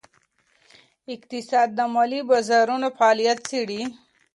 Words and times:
اقتصاد 1.13 1.69
د 1.77 1.79
مالي 1.93 2.21
بازارونو 2.29 2.87
فعالیت 2.97 3.39
څیړي. 3.49 3.81